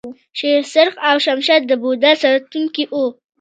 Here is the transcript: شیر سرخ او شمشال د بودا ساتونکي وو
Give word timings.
شیر 0.37 0.61
سرخ 0.73 0.95
او 1.07 1.15
شمشال 1.25 1.61
د 1.67 1.71
بودا 1.81 2.11
ساتونکي 2.23 2.83
وو 2.91 3.05